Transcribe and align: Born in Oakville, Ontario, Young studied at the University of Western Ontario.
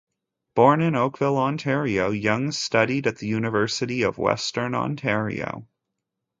Born 0.55 0.81
in 0.81 0.95
Oakville, 0.95 1.37
Ontario, 1.37 2.09
Young 2.09 2.51
studied 2.53 3.05
at 3.05 3.17
the 3.19 3.27
University 3.27 4.01
of 4.01 4.17
Western 4.17 4.73
Ontario. 4.73 5.67